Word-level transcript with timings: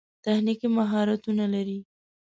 تخنیکي 0.23 0.67
مهارتونه 0.77 1.45
لري. 1.53 1.79